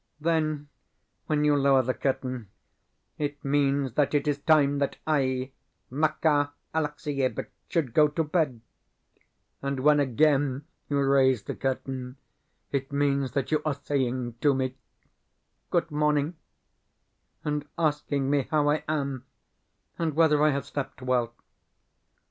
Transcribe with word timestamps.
Then 0.19 0.69
when 1.27 1.43
you 1.45 1.55
lower 1.55 1.83
the 1.83 1.93
curtain, 1.93 2.49
it 3.19 3.45
means 3.45 3.93
that 3.93 4.15
it 4.15 4.27
is 4.27 4.39
time 4.39 4.79
that 4.79 4.97
I, 5.05 5.51
Makar 5.91 6.53
Alexievitch, 6.73 7.51
should 7.69 7.93
go 7.93 8.07
to 8.07 8.23
bed; 8.23 8.61
and 9.61 9.81
when 9.81 9.99
again 9.99 10.65
you 10.89 10.99
raise 11.03 11.43
the 11.43 11.53
curtain, 11.53 12.17
it 12.71 12.91
means 12.91 13.33
that 13.33 13.51
you 13.51 13.61
are 13.63 13.75
saying 13.75 14.37
to 14.41 14.55
me, 14.55 14.75
"Good 15.69 15.91
morning," 15.91 16.35
and 17.45 17.67
asking 17.77 18.27
me 18.27 18.47
how 18.49 18.71
I 18.71 18.83
am, 18.89 19.25
and 19.99 20.15
whether 20.15 20.41
I 20.41 20.49
have 20.49 20.65
slept 20.65 21.03
well. 21.03 21.31